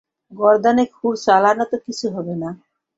গর্দানে 0.31 0.83
ক্ষুর 0.93 1.13
চালানোতে 1.25 1.77
কিচ্ছু 1.85 2.07
হবে 2.15 2.33
না। 2.35 2.49